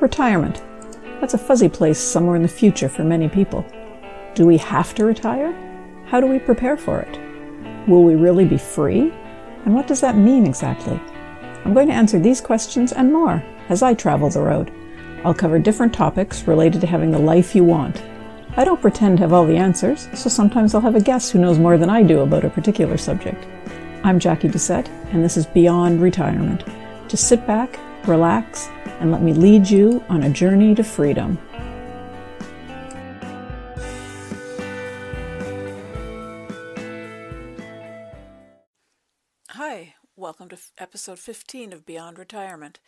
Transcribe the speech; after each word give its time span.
Retirement. 0.00 0.62
That's 1.20 1.34
a 1.34 1.38
fuzzy 1.38 1.68
place 1.68 1.98
somewhere 1.98 2.36
in 2.36 2.42
the 2.42 2.48
future 2.48 2.88
for 2.88 3.04
many 3.04 3.28
people. 3.28 3.64
Do 4.34 4.44
we 4.44 4.56
have 4.58 4.94
to 4.96 5.04
retire? 5.04 5.54
How 6.06 6.20
do 6.20 6.26
we 6.26 6.38
prepare 6.38 6.76
for 6.76 7.00
it? 7.00 7.18
Will 7.88 8.02
we 8.02 8.16
really 8.16 8.44
be 8.44 8.58
free? 8.58 9.12
And 9.64 9.74
what 9.74 9.86
does 9.86 10.00
that 10.00 10.16
mean 10.16 10.46
exactly? 10.46 11.00
I'm 11.64 11.72
going 11.72 11.88
to 11.88 11.94
answer 11.94 12.18
these 12.18 12.40
questions 12.40 12.92
and 12.92 13.12
more 13.12 13.42
as 13.68 13.82
I 13.82 13.94
travel 13.94 14.28
the 14.28 14.42
road. 14.42 14.72
I'll 15.24 15.32
cover 15.32 15.58
different 15.58 15.94
topics 15.94 16.46
related 16.46 16.80
to 16.82 16.86
having 16.86 17.10
the 17.10 17.18
life 17.18 17.54
you 17.54 17.64
want. 17.64 18.02
I 18.56 18.64
don't 18.64 18.80
pretend 18.80 19.16
to 19.18 19.22
have 19.22 19.32
all 19.32 19.46
the 19.46 19.56
answers, 19.56 20.08
so 20.12 20.28
sometimes 20.28 20.74
I'll 20.74 20.80
have 20.82 20.96
a 20.96 21.00
guest 21.00 21.32
who 21.32 21.38
knows 21.38 21.58
more 21.58 21.78
than 21.78 21.88
I 21.88 22.02
do 22.02 22.20
about 22.20 22.44
a 22.44 22.50
particular 22.50 22.98
subject. 22.98 23.46
I'm 24.02 24.18
Jackie 24.18 24.48
Doucette, 24.48 24.88
and 25.12 25.24
this 25.24 25.36
is 25.36 25.46
Beyond 25.46 26.02
Retirement. 26.02 26.64
Just 27.08 27.26
sit 27.28 27.46
back, 27.46 27.78
relax, 28.06 28.68
and 29.00 29.10
let 29.10 29.22
me 29.22 29.32
lead 29.32 29.68
you 29.68 30.04
on 30.08 30.22
a 30.22 30.30
journey 30.30 30.74
to 30.74 30.84
freedom. 30.84 31.38
Hi, 39.50 39.94
welcome 40.16 40.48
to 40.48 40.58
episode 40.78 41.18
15 41.18 41.72
of 41.72 41.84
Beyond 41.84 42.18
Retirement. 42.18 42.80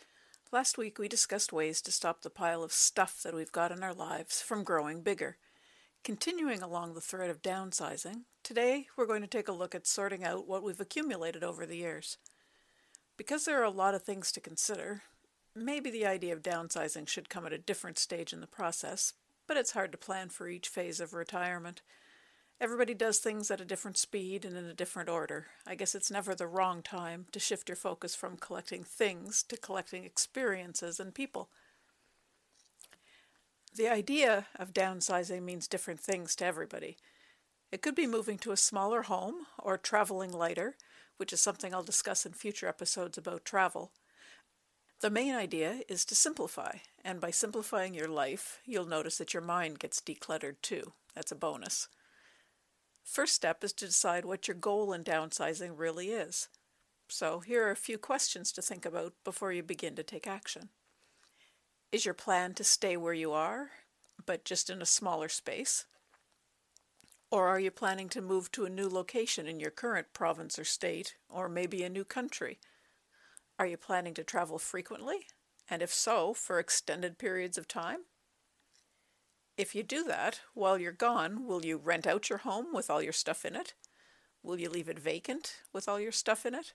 Last 0.51 0.77
week 0.77 0.97
we 0.97 1.07
discussed 1.07 1.51
ways 1.51 1.81
to 1.81 1.91
stop 1.91 2.21
the 2.21 2.29
pile 2.29 2.63
of 2.63 2.71
stuff 2.71 3.21
that 3.23 3.33
we've 3.33 3.51
got 3.51 3.71
in 3.71 3.83
our 3.83 3.93
lives 3.93 4.41
from 4.41 4.63
growing 4.63 5.01
bigger. 5.01 5.37
Continuing 6.03 6.61
along 6.61 6.93
the 6.93 7.01
thread 7.01 7.29
of 7.29 7.41
downsizing, 7.41 8.21
today 8.43 8.87
we're 8.95 9.05
going 9.05 9.21
to 9.21 9.27
take 9.27 9.49
a 9.49 9.53
look 9.53 9.75
at 9.75 9.85
sorting 9.85 10.23
out 10.23 10.47
what 10.47 10.63
we've 10.63 10.79
accumulated 10.79 11.43
over 11.43 11.65
the 11.65 11.75
years. 11.75 12.17
Because 13.17 13.43
there 13.43 13.59
are 13.59 13.65
a 13.65 13.69
lot 13.69 13.93
of 13.93 14.03
things 14.03 14.31
to 14.31 14.39
consider, 14.39 15.01
maybe 15.63 15.89
the 15.89 16.05
idea 16.05 16.33
of 16.33 16.41
downsizing 16.41 17.07
should 17.07 17.29
come 17.29 17.45
at 17.45 17.53
a 17.53 17.57
different 17.57 17.97
stage 17.97 18.33
in 18.33 18.41
the 18.41 18.47
process, 18.47 19.13
but 19.47 19.57
it's 19.57 19.71
hard 19.71 19.91
to 19.91 19.97
plan 19.97 20.29
for 20.29 20.47
each 20.47 20.69
phase 20.69 20.99
of 20.99 21.13
retirement. 21.13 21.81
Everybody 22.59 22.93
does 22.93 23.19
things 23.19 23.51
at 23.51 23.61
a 23.61 23.65
different 23.65 23.97
speed 23.97 24.43
and 24.43 24.57
in 24.57 24.65
a 24.65 24.73
different 24.73 25.09
order. 25.09 25.47
I 25.65 25.75
guess 25.75 25.93
it's 25.93 26.09
never 26.09 26.33
the 26.33 26.47
wrong 26.47 26.81
time 26.81 27.27
to 27.31 27.39
shift 27.39 27.69
your 27.69 27.75
focus 27.75 28.15
from 28.15 28.37
collecting 28.37 28.83
things 28.83 29.43
to 29.43 29.57
collecting 29.57 30.03
experiences 30.03 30.99
and 30.99 31.13
people. 31.13 31.49
The 33.75 33.87
idea 33.87 34.47
of 34.55 34.73
downsizing 34.73 35.43
means 35.43 35.67
different 35.67 35.99
things 35.99 36.35
to 36.37 36.45
everybody. 36.45 36.97
It 37.71 37.83
could 37.83 37.95
be 37.95 38.07
moving 38.07 38.39
to 38.39 38.51
a 38.51 38.57
smaller 38.57 39.03
home 39.03 39.45
or 39.59 39.77
traveling 39.77 40.31
lighter, 40.31 40.77
which 41.17 41.31
is 41.31 41.41
something 41.41 41.75
I'll 41.75 41.83
discuss 41.83 42.25
in 42.25 42.33
future 42.33 42.67
episodes 42.67 43.19
about 43.19 43.45
travel. 43.45 43.91
The 44.99 45.09
main 45.11 45.35
idea 45.35 45.81
is 45.87 46.05
to 46.05 46.15
simplify, 46.15 46.77
and 47.05 47.21
by 47.21 47.29
simplifying 47.29 47.93
your 47.93 48.07
life, 48.07 48.59
you'll 48.65 48.87
notice 48.87 49.19
that 49.19 49.31
your 49.31 49.43
mind 49.43 49.77
gets 49.77 50.01
decluttered 50.01 50.55
too. 50.63 50.93
That's 51.13 51.31
a 51.31 51.35
bonus. 51.35 51.87
First 53.03 53.35
step 53.35 53.63
is 53.63 53.73
to 53.73 53.85
decide 53.85 54.25
what 54.25 54.47
your 54.47 54.55
goal 54.55 54.93
in 54.93 55.03
downsizing 55.03 55.73
really 55.75 56.09
is. 56.09 56.49
So, 57.09 57.39
here 57.39 57.67
are 57.67 57.71
a 57.71 57.75
few 57.75 57.99
questions 57.99 58.51
to 58.53 58.61
think 58.61 58.85
about 58.85 59.13
before 59.23 59.53
you 59.53 59.61
begin 59.61 59.95
to 59.95 60.03
take 60.03 60.25
action. 60.25 60.69
Is 61.91 62.03
your 62.03 62.15
plan 62.15 62.55
to 62.55 62.63
stay 62.63 62.97
where 62.97 63.13
you 63.13 63.31
are, 63.31 63.69
but 64.25 64.45
just 64.45 64.67
in 64.69 64.81
a 64.81 64.85
smaller 64.85 65.29
space? 65.29 65.85
Or 67.29 67.47
are 67.47 67.59
you 67.59 67.71
planning 67.71 68.09
to 68.09 68.21
move 68.21 68.51
to 68.53 68.65
a 68.65 68.69
new 68.69 68.89
location 68.89 69.47
in 69.47 69.59
your 69.59 69.71
current 69.71 70.07
province 70.11 70.57
or 70.57 70.63
state, 70.63 71.15
or 71.29 71.47
maybe 71.47 71.83
a 71.83 71.89
new 71.89 72.03
country? 72.03 72.59
Are 73.59 73.65
you 73.65 73.77
planning 73.77 74.13
to 74.15 74.23
travel 74.23 74.59
frequently? 74.59 75.27
And 75.69 75.81
if 75.81 75.91
so, 75.91 76.33
for 76.33 76.59
extended 76.59 77.17
periods 77.17 77.57
of 77.57 77.67
time? 77.67 78.01
If 79.57 79.73
you 79.73 79.81
do 79.81 80.03
that, 80.03 80.41
while 80.53 80.77
you're 80.77 80.91
gone, 80.91 81.45
will 81.47 81.65
you 81.65 81.77
rent 81.77 82.05
out 82.05 82.29
your 82.29 82.39
home 82.39 82.67
with 82.71 82.89
all 82.89 83.01
your 83.01 83.13
stuff 83.13 83.43
in 83.43 83.55
it? 83.55 83.73
Will 84.43 84.59
you 84.59 84.69
leave 84.69 84.87
it 84.87 84.99
vacant 84.99 85.61
with 85.73 85.89
all 85.89 85.99
your 85.99 86.11
stuff 86.11 86.45
in 86.45 86.53
it? 86.53 86.73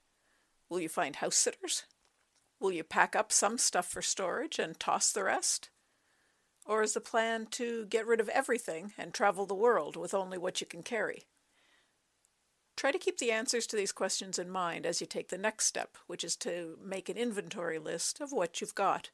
Will 0.69 0.81
you 0.81 0.89
find 0.89 1.17
house 1.17 1.37
sitters? 1.37 1.85
Will 2.59 2.73
you 2.73 2.83
pack 2.83 3.15
up 3.15 3.31
some 3.31 3.59
stuff 3.59 3.87
for 3.87 4.03
storage 4.03 4.59
and 4.59 4.79
toss 4.79 5.13
the 5.13 5.23
rest? 5.25 5.71
Or 6.67 6.83
is 6.83 6.95
the 6.95 7.01
plan 7.01 7.47
to 7.53 7.87
get 7.87 8.07
rid 8.07 8.21
of 8.21 8.29
everything 8.29 8.93
and 8.99 9.15
travel 9.15 9.47
the 9.47 9.55
world 9.55 9.97
with 9.97 10.15
only 10.15 10.39
what 10.39 10.61
you 10.61 10.67
can 10.67 10.83
carry? 10.83 11.27
Try 12.83 12.91
to 12.91 12.99
keep 12.99 13.19
the 13.19 13.31
answers 13.31 13.69
to 13.69 13.77
these 13.77 13.93
questions 13.93 14.41
in 14.41 14.51
mind 14.51 14.87
as 14.87 15.01
you 15.01 15.07
take 15.07 15.29
the 15.29 15.39
next 15.39 15.67
step, 15.67 15.97
which 16.09 16.25
is 16.25 16.35
to 16.39 16.77
make 16.83 17.09
an 17.09 17.17
inventory 17.17 17.79
list 17.79 18.21
of 18.21 18.33
what 18.33 18.61
you've 18.61 18.75
got. 18.75 19.11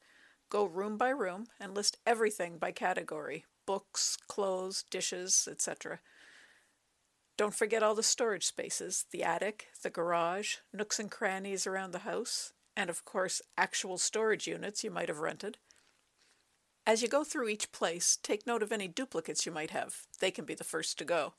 Go 0.48 0.64
room 0.64 0.96
by 0.96 1.10
room 1.10 1.48
and 1.60 1.74
list 1.74 1.98
everything 2.06 2.56
by 2.56 2.72
category 2.72 3.44
books, 3.66 4.16
clothes, 4.26 4.84
dishes, 4.90 5.46
etc. 5.50 6.00
Don't 7.36 7.54
forget 7.54 7.82
all 7.82 7.94
the 7.94 8.02
storage 8.02 8.46
spaces 8.46 9.04
the 9.10 9.22
attic, 9.22 9.66
the 9.82 9.90
garage, 9.90 10.56
nooks 10.72 10.98
and 10.98 11.10
crannies 11.10 11.66
around 11.66 11.90
the 11.90 12.08
house, 12.10 12.54
and 12.74 12.88
of 12.88 13.04
course, 13.04 13.42
actual 13.58 13.98
storage 13.98 14.46
units 14.46 14.82
you 14.82 14.90
might 14.90 15.08
have 15.08 15.18
rented. 15.18 15.58
As 16.86 17.02
you 17.02 17.08
go 17.08 17.22
through 17.22 17.50
each 17.50 17.70
place, 17.70 18.16
take 18.22 18.46
note 18.46 18.62
of 18.62 18.72
any 18.72 18.88
duplicates 18.88 19.44
you 19.44 19.52
might 19.52 19.72
have. 19.72 20.06
They 20.20 20.30
can 20.30 20.46
be 20.46 20.54
the 20.54 20.64
first 20.64 20.96
to 21.00 21.04
go. 21.04 21.34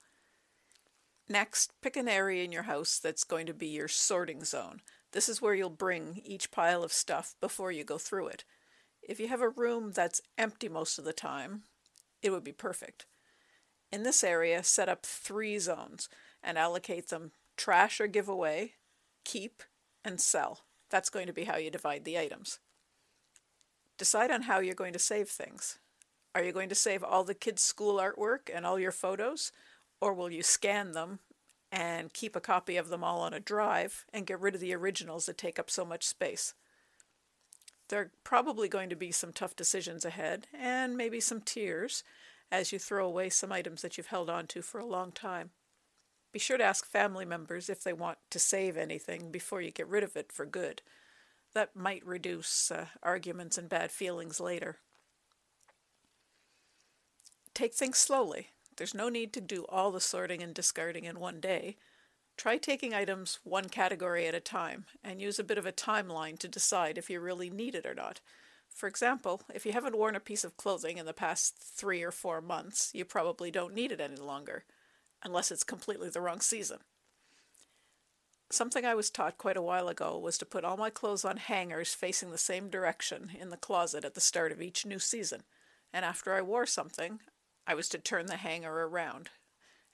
Next, 1.29 1.73
pick 1.81 1.95
an 1.95 2.07
area 2.07 2.44
in 2.44 2.51
your 2.51 2.63
house 2.63 2.97
that's 2.97 3.23
going 3.23 3.45
to 3.45 3.53
be 3.53 3.67
your 3.67 3.88
sorting 3.88 4.44
zone. 4.44 4.81
This 5.12 5.29
is 5.29 5.41
where 5.41 5.53
you'll 5.53 5.69
bring 5.69 6.22
each 6.25 6.50
pile 6.50 6.84
of 6.84 6.91
stuff 6.91 7.35
before 7.40 7.72
you 7.72 7.84
go 7.84 8.00
through 8.00 8.28
it. 8.28 8.44
If 9.03 9.19
you 9.19 9.28
have 9.28 9.41
a 9.41 9.50
room 9.50 9.91
that's 9.91 10.22
empty 10.38 10.69
most 10.69 10.97
of 10.97 11.06
the 11.06 11.13
time, 11.13 11.63
it 12.23 12.31
would 12.31 12.44
be 12.44 12.51
perfect. 12.51 13.06
In 13.91 14.03
this 14.03 14.23
area, 14.23 14.63
set 14.63 14.90
up 14.90 15.06
three 15.06 15.59
zones 15.59 16.09
and 16.44 16.57
allocate 16.57 17.09
them 17.09 17.31
trash 17.57 18.01
or 18.01 18.07
give 18.07 18.28
away, 18.28 18.73
keep, 19.23 19.61
and 20.03 20.19
sell. 20.19 20.61
That's 20.90 21.09
going 21.09 21.28
to 21.28 21.34
be 21.34 21.44
how 21.44 21.57
you 21.57 21.69
divide 21.69 22.06
the 22.06 22.17
items. 22.17 22.59
Decide 23.97 24.31
on 24.31 24.44
how 24.44 24.59
you're 24.59 24.73
going 24.73 24.94
to 24.94 25.00
save 25.00 25.29
things. 25.29 25.78
Are 26.34 26.44
you 26.44 26.51
going 26.51 26.69
to 26.69 26.75
save 26.75 27.03
all 27.03 27.23
the 27.23 27.34
kids' 27.34 27.63
school 27.63 28.00
artwork 28.00 28.50
and 28.53 28.66
all 28.66 28.79
your 28.79 28.91
photos? 28.91 29.51
Or 30.02 30.14
will 30.14 30.32
you 30.32 30.44
scan 30.44 30.94
them 30.94 31.20
and 31.72 32.14
keep 32.14 32.36
a 32.36 32.42
copy 32.42 32.78
of 32.78 32.90
them 32.90 33.04
all 33.04 33.22
on 33.22 33.34
a 33.34 33.40
drive 33.40 34.06
and 34.14 34.26
get 34.26 34.40
rid 34.40 34.56
of 34.56 34.62
the 34.62 34.74
originals 34.74 35.26
that 35.26 35.38
take 35.38 35.60
up 35.60 35.70
so 35.70 35.86
much 35.86 36.06
space? 36.06 36.54
There 37.90 38.00
are 38.00 38.12
probably 38.24 38.70
going 38.70 38.90
to 38.90 38.96
be 38.96 39.12
some 39.12 39.34
tough 39.34 39.56
decisions 39.56 40.06
ahead 40.06 40.48
and 40.54 40.96
maybe 40.96 41.20
some 41.20 41.42
tears 41.42 42.04
as 42.52 42.72
you 42.72 42.80
throw 42.80 43.06
away 43.06 43.30
some 43.30 43.52
items 43.52 43.82
that 43.82 43.98
you've 43.98 44.08
held 44.08 44.30
on 44.30 44.48
to 44.48 44.62
for 44.62 44.80
a 44.80 44.86
long 44.86 45.12
time. 45.12 45.52
Be 46.32 46.40
sure 46.40 46.58
to 46.58 46.64
ask 46.64 46.86
family 46.86 47.26
members 47.26 47.70
if 47.70 47.84
they 47.84 47.94
want 47.94 48.20
to 48.30 48.40
save 48.40 48.78
anything 48.78 49.32
before 49.32 49.62
you 49.62 49.72
get 49.72 49.88
rid 49.88 50.04
of 50.04 50.16
it 50.16 50.32
for 50.32 50.46
good. 50.46 50.84
That 51.54 51.76
might 51.76 52.06
reduce 52.06 52.70
uh, 52.70 52.86
arguments 53.02 53.58
and 53.58 53.68
bad 53.68 53.92
feelings 53.92 54.40
later. 54.40 54.78
Take 57.56 57.74
things 57.74 57.98
slowly. 57.98 58.50
There's 58.79 58.95
no 58.95 59.09
need 59.09 59.34
to 59.34 59.41
do 59.41 59.66
all 59.67 59.91
the 59.91 60.00
sorting 60.00 60.41
and 60.41 60.56
discarding 60.56 61.03
in 61.03 61.19
one 61.19 61.41
day. 61.41 61.75
Try 62.38 62.56
taking 62.57 62.94
items 62.94 63.40
one 63.44 63.67
category 63.67 64.25
at 64.25 64.34
a 64.34 64.40
time 64.40 64.85
and 65.03 65.19
use 65.19 65.38
a 65.38 65.44
bit 65.44 65.57
of 65.57 65.66
a 65.66 65.73
timeline 65.73 66.40
to 66.40 66.47
decide 66.47 66.97
if 66.97 67.09
you 67.09 67.19
really 67.19 67.50
need 67.50 67.75
it 67.75 67.85
or 67.85 67.94
not. 67.94 68.22
For 68.69 68.88
example, 68.88 69.41
if 69.53 69.66
you 69.66 69.73
haven't 69.73 69.97
worn 69.97 70.16
a 70.16 70.22
piece 70.22 70.45
of 70.45 70.56
clothing 70.56 70.97
in 70.97 71.06
the 71.06 71.12
past 71.12 71.57
three 71.57 72.01
or 72.01 72.12
four 72.12 72.40
months, 72.40 72.91
you 72.94 73.03
probably 73.03 73.51
don't 73.51 73.75
need 73.75 73.91
it 73.91 74.00
any 74.00 74.16
longer 74.16 74.63
unless 75.22 75.51
it's 75.51 75.66
completely 75.66 76.07
the 76.07 76.22
wrong 76.22 76.40
season. 76.40 76.78
Something 78.50 78.85
I 78.85 78.96
was 78.96 79.09
taught 79.09 79.38
quite 79.38 79.57
a 79.57 79.61
while 79.61 79.90
ago 79.90 80.17
was 80.17 80.38
to 80.38 80.46
put 80.46 80.63
all 80.63 80.78
my 80.78 80.90
clothes 80.90 81.25
on 81.25 81.35
hangers 81.35 81.94
facing 81.94 82.31
the 82.31 82.38
same 82.38 82.69
direction 82.69 83.31
in 83.38 83.50
the 83.50 83.57
closet 83.57 84.06
at 84.06 84.13
the 84.13 84.22
start 84.22 84.53
of 84.53 84.61
each 84.61 84.85
new 84.85 84.99
season, 84.99 85.43
and 85.91 86.05
after 86.05 86.34
I 86.34 86.41
wore 86.41 86.66
something, 86.66 87.20
I 87.70 87.76
was 87.76 87.88
to 87.90 88.00
turn 88.00 88.26
the 88.26 88.38
hanger 88.38 88.88
around. 88.88 89.30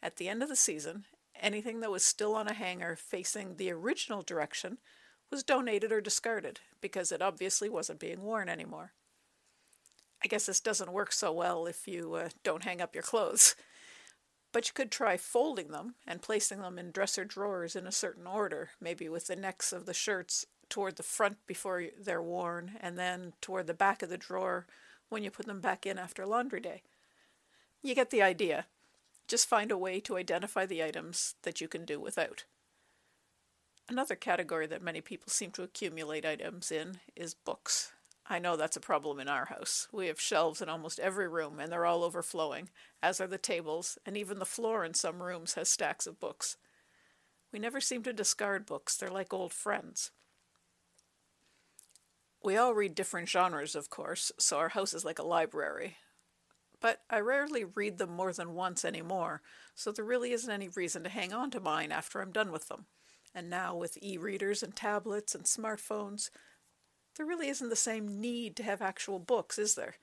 At 0.01 0.15
the 0.15 0.29
end 0.29 0.41
of 0.41 0.47
the 0.47 0.55
season, 0.55 1.03
anything 1.37 1.81
that 1.81 1.91
was 1.91 2.05
still 2.05 2.33
on 2.33 2.47
a 2.47 2.53
hanger 2.53 2.95
facing 2.95 3.57
the 3.57 3.69
original 3.69 4.21
direction 4.21 4.77
was 5.29 5.43
donated 5.43 5.91
or 5.91 5.99
discarded 5.99 6.61
because 6.79 7.11
it 7.11 7.21
obviously 7.21 7.67
wasn't 7.67 7.99
being 7.99 8.21
worn 8.21 8.47
anymore. 8.47 8.93
I 10.23 10.27
guess 10.27 10.45
this 10.45 10.61
doesn't 10.61 10.93
work 10.93 11.11
so 11.11 11.33
well 11.33 11.65
if 11.65 11.85
you 11.85 12.13
uh, 12.13 12.29
don't 12.45 12.63
hang 12.63 12.79
up 12.79 12.95
your 12.95 13.03
clothes. 13.03 13.57
But 14.53 14.69
you 14.69 14.73
could 14.73 14.89
try 14.89 15.17
folding 15.17 15.67
them 15.67 15.95
and 16.07 16.21
placing 16.21 16.61
them 16.61 16.79
in 16.79 16.91
dresser 16.91 17.25
drawers 17.25 17.75
in 17.75 17.85
a 17.85 17.91
certain 17.91 18.25
order, 18.25 18.69
maybe 18.79 19.09
with 19.09 19.27
the 19.27 19.35
necks 19.35 19.73
of 19.73 19.85
the 19.85 19.93
shirts 19.93 20.45
toward 20.69 20.95
the 20.95 21.03
front 21.03 21.39
before 21.45 21.83
they're 22.01 22.23
worn, 22.23 22.77
and 22.79 22.97
then 22.97 23.33
toward 23.41 23.67
the 23.67 23.73
back 23.73 24.01
of 24.01 24.07
the 24.07 24.17
drawer 24.17 24.65
when 25.09 25.23
you 25.23 25.29
put 25.29 25.45
them 25.45 25.59
back 25.59 25.85
in 25.85 25.99
after 25.99 26.25
laundry 26.25 26.61
day. 26.61 26.83
You 27.85 27.93
get 27.93 28.09
the 28.09 28.23
idea. 28.23 28.65
Just 29.27 29.47
find 29.47 29.69
a 29.69 29.77
way 29.77 29.99
to 29.99 30.17
identify 30.17 30.65
the 30.65 30.83
items 30.83 31.35
that 31.43 31.61
you 31.61 31.67
can 31.67 31.85
do 31.85 31.99
without. 31.99 32.45
Another 33.87 34.15
category 34.15 34.65
that 34.65 34.81
many 34.81 35.01
people 35.01 35.29
seem 35.29 35.51
to 35.51 35.61
accumulate 35.61 36.25
items 36.25 36.71
in 36.71 36.97
is 37.15 37.35
books. 37.35 37.91
I 38.25 38.39
know 38.39 38.57
that's 38.57 38.75
a 38.75 38.79
problem 38.79 39.19
in 39.19 39.27
our 39.27 39.45
house. 39.45 39.87
We 39.91 40.07
have 40.07 40.19
shelves 40.19 40.63
in 40.63 40.67
almost 40.67 40.99
every 40.99 41.27
room, 41.27 41.59
and 41.59 41.71
they're 41.71 41.85
all 41.85 42.03
overflowing, 42.03 42.69
as 43.03 43.21
are 43.21 43.27
the 43.27 43.37
tables, 43.37 43.99
and 44.03 44.17
even 44.17 44.39
the 44.39 44.45
floor 44.45 44.83
in 44.83 44.95
some 44.95 45.21
rooms 45.21 45.53
has 45.53 45.69
stacks 45.69 46.07
of 46.07 46.19
books. 46.19 46.57
We 47.53 47.59
never 47.59 47.79
seem 47.79 48.01
to 48.01 48.13
discard 48.13 48.65
books, 48.65 48.97
they're 48.97 49.11
like 49.11 49.31
old 49.31 49.53
friends. 49.53 50.09
We 52.43 52.57
all 52.57 52.73
read 52.73 52.95
different 52.95 53.29
genres, 53.29 53.75
of 53.75 53.91
course, 53.91 54.31
so 54.39 54.57
our 54.57 54.69
house 54.69 54.95
is 54.95 55.05
like 55.05 55.19
a 55.19 55.23
library. 55.23 55.97
But 56.81 57.01
I 57.09 57.19
rarely 57.19 57.63
read 57.63 57.97
them 57.97 58.11
more 58.11 58.33
than 58.33 58.53
once 58.53 58.85
anymore, 58.85 59.41
so 59.73 59.91
there 59.91 60.05
really 60.05 60.31
isn't 60.31 60.51
any 60.51 60.69
reason 60.69 61.03
to 61.03 61.09
hang 61.09 61.33
on 61.33 61.51
to 61.51 61.59
mine 61.59 61.91
after 61.91 62.21
I'm 62.21 62.31
done 62.31 62.51
with 62.51 62.67
them. 62.67 62.85
And 63.33 63.49
now, 63.49 63.75
with 63.75 63.97
e 64.01 64.17
readers 64.17 64.63
and 64.63 64.75
tablets 64.75 65.35
and 65.35 65.45
smartphones, 65.45 66.29
there 67.15 67.25
really 67.25 67.49
isn't 67.49 67.69
the 67.69 67.75
same 67.75 68.19
need 68.19 68.55
to 68.57 68.63
have 68.63 68.81
actual 68.81 69.19
books, 69.19 69.57
is 69.57 69.75
there? 69.75 69.95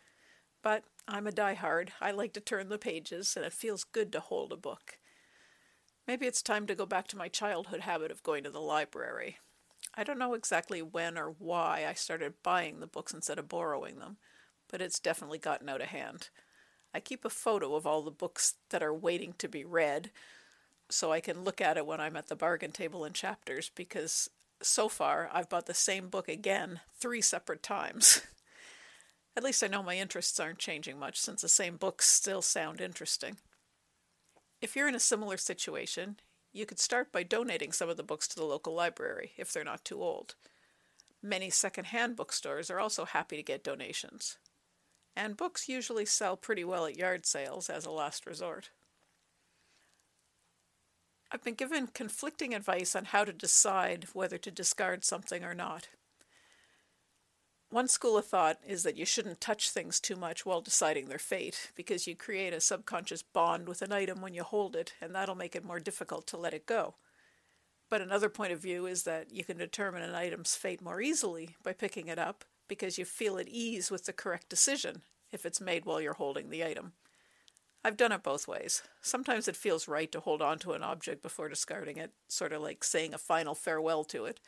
But 0.63 0.85
I'm 1.09 1.27
a 1.27 1.33
diehard. 1.33 1.91
I 2.01 2.11
like 2.11 2.33
to 2.35 2.41
turn 2.41 2.69
the 2.69 2.79
pages, 2.79 3.37
and 3.37 3.45
it 3.45 3.53
feels 3.53 3.85
good 3.85 4.13
to 4.13 4.21
hold 4.21 4.53
a 4.53 4.57
book. 4.57 4.99
Maybe 6.07 6.27
it's 6.27 6.43
time 6.43 6.67
to 6.67 6.75
go 6.75 6.87
back 6.87 7.07
to 7.09 7.17
my 7.17 7.29
childhood 7.29 7.81
habit 7.81 8.11
of 8.11 8.23
going 8.23 8.45
to 8.45 8.51
the 8.51 8.61
library. 8.61 9.39
I 9.95 10.05
don't 10.05 10.19
know 10.19 10.35
exactly 10.35 10.81
when 10.81 11.19
or 11.19 11.35
why 11.39 11.87
I 11.87 11.93
started 11.95 12.43
buying 12.43 12.81
the 12.81 12.87
books 12.87 13.13
instead 13.13 13.39
of 13.39 13.49
borrowing 13.49 13.99
them, 13.99 14.17
but 14.69 14.81
it's 14.81 14.99
definitely 14.99 15.39
gotten 15.39 15.69
out 15.69 15.83
of 15.83 15.89
hand. 15.89 16.31
I 16.95 17.01
keep 17.01 17.25
a 17.25 17.31
photo 17.31 17.75
of 17.75 17.87
all 17.87 18.03
the 18.03 18.11
books 18.11 18.55
that 18.71 18.83
are 18.83 18.95
waiting 18.95 19.35
to 19.39 19.49
be 19.49 19.65
read 19.65 20.11
so 20.91 21.11
I 21.11 21.21
can 21.21 21.45
look 21.45 21.61
at 21.61 21.77
it 21.77 21.87
when 21.87 22.01
I'm 22.01 22.17
at 22.17 22.29
the 22.29 22.37
bargain 22.37 22.73
table 22.73 23.05
in 23.05 23.13
chapters 23.13 23.71
because 23.75 24.29
so 24.61 24.89
far, 24.89 25.31
I've 25.33 25.49
bought 25.49 25.67
the 25.67 25.75
same 25.75 26.09
book 26.09 26.29
again 26.29 26.81
three 26.99 27.21
separate 27.21 27.63
times. 27.63 28.21
At 29.37 29.43
least 29.43 29.65
I 29.65 29.67
know 29.67 29.83
my 29.83 29.97
interests 29.97 30.39
aren't 30.39 30.59
changing 30.59 30.99
much 30.99 31.19
since 31.19 31.43
the 31.43 31.49
same 31.49 31.77
books 31.77 32.07
still 32.07 32.43
sound 32.43 32.81
interesting. 32.81 33.39
If 34.61 34.77
you're 34.77 34.89
in 34.89 34.95
a 34.95 35.01
similar 35.01 35.37
situation, 35.37 36.21
you 36.53 36.67
could 36.67 36.79
start 36.79 37.11
by 37.11 37.23
donating 37.23 37.73
some 37.73 37.89
of 37.89 37.97
the 37.97 38.03
books 38.03 38.29
to 38.29 38.37
the 38.37 38.45
local 38.45 38.75
library 38.75 39.33
if 39.39 39.53
they're 39.53 39.65
not 39.65 39.85
too 39.85 40.03
old. 40.03 40.35
Many 41.23 41.51
second-hand 41.51 42.17
bookstores 42.17 42.71
are 42.71 42.79
also 42.79 43.05
happy 43.05 43.37
to 43.37 43.43
get 43.43 43.65
donations. 43.65 44.37
And 45.15 45.37
books 45.37 45.69
usually 45.69 46.07
sell 46.07 46.37
pretty 46.37 46.65
well 46.65 46.87
at 46.87 46.97
yard 46.97 47.27
sales 47.27 47.69
as 47.69 47.85
a 47.85 47.91
last 47.91 48.27
resort. 48.27 48.71
I've 51.31 51.43
been 51.43 51.55
given 51.55 51.87
conflicting 51.87 52.55
advice 52.55 52.95
on 52.95 53.07
how 53.07 53.25
to 53.25 53.33
decide 53.33 54.07
whether 54.13 54.39
to 54.39 54.51
discard 54.51 55.05
something 55.05 55.45
or 55.45 55.55
not. 55.55 55.89
One 57.71 57.89
school 57.89 58.19
of 58.19 58.27
thought 58.27 58.59
is 58.67 58.83
that 58.83 58.99
you 58.99 59.07
shouldn't 59.07 59.41
touch 59.41 59.71
things 59.71 59.99
too 59.99 60.15
much 60.15 60.45
while 60.45 60.61
deciding 60.61 61.09
their 61.09 61.19
fate, 61.19 61.73
because 61.75 62.07
you 62.07 62.15
create 62.15 62.53
a 62.53 62.61
subconscious 62.61 63.23
bond 63.23 63.67
with 63.67 63.81
an 63.81 63.93
item 63.93 64.21
when 64.21 64.35
you 64.35 64.43
hold 64.43 64.77
it, 64.77 64.93
and 65.01 65.15
that'll 65.15 65.35
make 65.35 65.57
it 65.57 65.65
more 65.65 65.81
difficult 65.81 66.27
to 66.27 66.37
let 66.37 66.53
it 66.53 66.67
go. 66.67 66.97
But 67.89 68.03
another 68.03 68.29
point 68.29 68.53
of 68.53 68.61
view 68.61 68.85
is 68.85 69.05
that 69.05 69.33
you 69.33 69.43
can 69.43 69.57
determine 69.57 70.03
an 70.03 70.15
item's 70.15 70.55
fate 70.55 70.83
more 70.83 71.01
easily 71.01 71.57
by 71.63 71.73
picking 71.73 72.09
it 72.09 72.19
up, 72.19 72.45
because 72.73 72.97
you 72.97 73.05
feel 73.05 73.37
at 73.37 73.49
ease 73.49 73.91
with 73.91 74.07
the 74.07 74.15
correct 74.15 74.49
decision 74.49 75.03
if 75.31 75.45
it's 75.45 75.61
made 75.61 75.85
while 75.85 76.01
you're 76.01 76.15
holding 76.15 76.49
the 76.49 76.65
item. 76.65 76.93
I've 77.85 77.99
done 77.99 78.13
it 78.13 78.23
both 78.23 78.49
ways. 78.49 78.83
Sometimes 79.03 79.47
it 79.47 79.57
feels 79.57 79.87
right 79.87 80.11
to 80.11 80.21
hold 80.21 80.41
on 80.41 80.59
to 80.61 80.73
an 80.73 80.83
object 80.83 81.23
before 81.23 81.51
discarding 81.51 81.99
it, 81.99 82.13
sort 82.29 82.51
of 82.55 82.63
like 82.63 82.83
saying 82.83 83.13
a 83.13 83.19
final 83.19 83.55
farewell 83.55 84.05
to 84.05 84.25
it. 84.25 84.41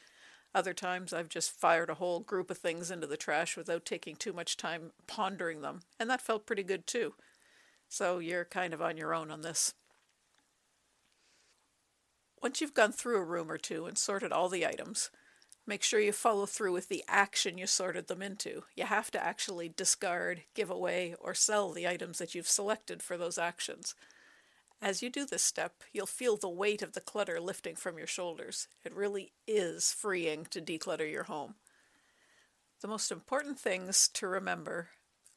Other 0.54 0.72
times 0.72 1.12
I've 1.12 1.28
just 1.28 1.50
fired 1.50 1.90
a 1.90 1.96
whole 1.96 2.20
group 2.20 2.50
of 2.50 2.56
things 2.56 2.90
into 2.90 3.06
the 3.06 3.18
trash 3.18 3.58
without 3.58 3.84
taking 3.84 4.16
too 4.16 4.32
much 4.32 4.56
time 4.56 4.92
pondering 5.06 5.60
them, 5.60 5.80
and 6.00 6.08
that 6.08 6.22
felt 6.22 6.46
pretty 6.46 6.62
good 6.62 6.86
too. 6.86 7.12
So 7.90 8.20
you're 8.20 8.46
kind 8.46 8.72
of 8.72 8.80
on 8.80 8.96
your 8.96 9.14
own 9.14 9.30
on 9.30 9.42
this. 9.42 9.74
Once 12.42 12.62
you've 12.62 12.72
gone 12.72 12.92
through 12.92 13.18
a 13.18 13.24
room 13.24 13.50
or 13.50 13.58
two 13.58 13.84
and 13.84 13.98
sorted 13.98 14.32
all 14.32 14.48
the 14.48 14.66
items, 14.66 15.10
Make 15.66 15.82
sure 15.82 16.00
you 16.00 16.12
follow 16.12 16.44
through 16.44 16.72
with 16.72 16.88
the 16.88 17.04
action 17.08 17.56
you 17.56 17.66
sorted 17.66 18.06
them 18.06 18.20
into. 18.20 18.64
You 18.76 18.84
have 18.84 19.10
to 19.12 19.24
actually 19.24 19.70
discard, 19.70 20.42
give 20.54 20.70
away, 20.70 21.14
or 21.18 21.32
sell 21.32 21.72
the 21.72 21.88
items 21.88 22.18
that 22.18 22.34
you've 22.34 22.48
selected 22.48 23.02
for 23.02 23.16
those 23.16 23.38
actions. 23.38 23.94
As 24.82 25.02
you 25.02 25.08
do 25.08 25.24
this 25.24 25.42
step, 25.42 25.82
you'll 25.92 26.04
feel 26.04 26.36
the 26.36 26.50
weight 26.50 26.82
of 26.82 26.92
the 26.92 27.00
clutter 27.00 27.40
lifting 27.40 27.76
from 27.76 27.96
your 27.96 28.06
shoulders. 28.06 28.68
It 28.84 28.94
really 28.94 29.32
is 29.46 29.90
freeing 29.92 30.44
to 30.50 30.60
declutter 30.60 31.10
your 31.10 31.24
home. 31.24 31.54
The 32.82 32.88
most 32.88 33.10
important 33.10 33.58
things 33.58 34.08
to 34.08 34.28
remember 34.28 34.90